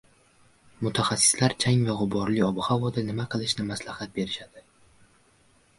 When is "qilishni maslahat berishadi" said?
3.35-4.67